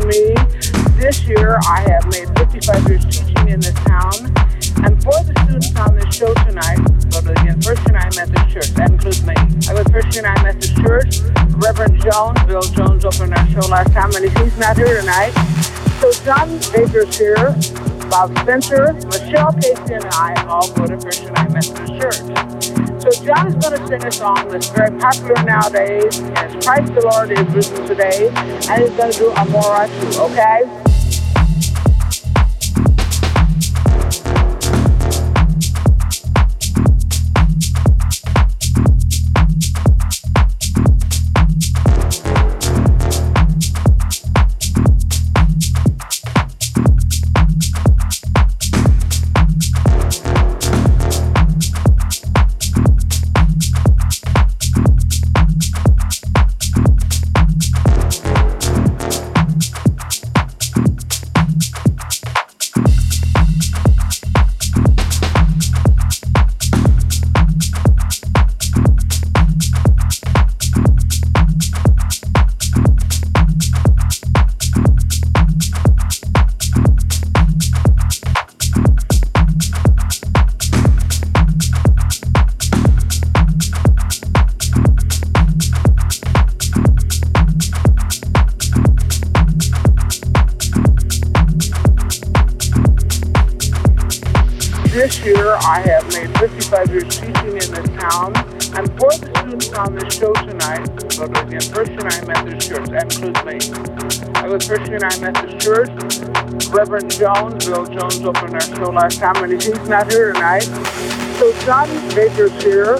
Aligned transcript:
for 0.00 0.06
me. 0.08 0.34
This 1.00 1.24
year, 1.24 1.58
I 1.68 1.80
have 1.88 2.04
made 2.12 2.28
55 2.36 2.88
years 2.88 3.04
teaching 3.06 3.48
in 3.48 3.60
this 3.60 3.74
town. 3.88 4.12
And 4.84 5.02
for 5.02 5.16
the 5.24 5.32
students 5.44 5.72
on 5.76 5.96
this 5.96 6.14
show 6.14 6.32
tonight, 6.44 6.76
go 7.08 7.20
to 7.24 7.32
the 7.32 7.56
First 7.64 7.86
United 7.88 8.16
Methodist 8.16 8.52
Church. 8.52 8.68
That 8.76 8.90
includes 8.90 9.24
me. 9.24 9.34
I 9.68 9.72
was 9.72 9.86
First 9.88 10.14
United 10.14 10.42
Methodist 10.42 10.76
Church. 10.76 11.20
Reverend 11.56 12.02
Jones, 12.02 12.42
Bill 12.44 12.60
Jones, 12.76 13.04
opened 13.04 13.32
our 13.32 13.48
show 13.48 13.68
last 13.68 13.92
time, 13.92 14.12
and 14.12 14.24
he's 14.36 14.58
not 14.58 14.76
here 14.76 15.00
tonight. 15.00 15.32
So 16.00 16.12
John 16.24 16.60
Baker's 16.72 17.16
here, 17.16 17.56
Bob 18.10 18.36
Spencer, 18.40 18.92
Michelle 18.92 19.52
Casey, 19.54 19.94
and 19.94 20.04
I 20.12 20.44
all 20.46 20.68
go 20.72 20.86
to 20.86 21.00
First 21.00 21.24
United 21.24 21.52
Methodist 21.52 21.96
Church. 21.96 22.55
So 23.06 23.24
John 23.24 23.46
is 23.46 23.54
going 23.54 23.78
to 23.78 23.86
sing 23.86 24.04
a 24.04 24.10
song 24.10 24.48
that's 24.48 24.68
very 24.70 24.90
popular 24.98 25.40
nowadays, 25.44 26.18
and 26.18 26.38
it's 26.38 26.66
Christ 26.66 26.92
the 26.92 27.02
Lord 27.02 27.30
is 27.30 27.46
risen 27.54 27.86
today, 27.86 28.30
and 28.34 28.82
he's 28.82 28.90
going 28.96 29.12
to 29.12 29.18
do 29.18 29.30
Amora 29.30 29.86
too, 30.12 30.22
okay? 30.22 30.85
Jones, 107.16 107.64
Bill 107.64 107.86
Jones 107.86 108.20
opened 108.20 108.54
our 108.54 108.60
show 108.60 108.90
last 108.90 109.18
time, 109.18 109.42
and 109.42 109.50
he's 109.50 109.88
not 109.88 110.12
here 110.12 110.34
tonight. 110.34 110.64
So 111.38 111.50
John 111.64 111.88
Baker's 112.14 112.52
here, 112.62 112.96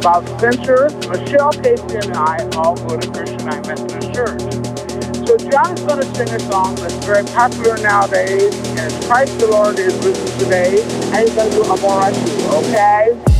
Bob 0.00 0.28
Spencer, 0.38 0.88
Michelle 1.08 1.50
Casey, 1.52 1.96
and 1.96 2.16
I 2.16 2.48
all 2.56 2.76
go 2.76 2.96
to 2.96 3.10
Christian 3.10 3.40
United 3.40 3.66
Methodist 3.66 4.14
Church. 4.14 4.40
So 5.26 5.36
John 5.50 5.74
is 5.74 5.82
going 5.82 5.98
to 5.98 6.14
sing 6.14 6.28
a 6.28 6.38
song 6.38 6.76
that's 6.76 6.94
very 7.04 7.24
popular 7.24 7.76
nowadays, 7.78 8.54
and 8.54 8.92
it's 8.92 9.06
Christ 9.08 9.36
the 9.40 9.48
Lord 9.48 9.76
is 9.80 9.94
risen 10.06 10.38
today, 10.38 10.80
and 11.12 11.28
he's 11.28 11.34
going 11.34 11.50
to 11.50 11.56
do 11.56 11.62
Amora 11.64 12.14
too, 12.14 12.68
okay? 12.68 13.37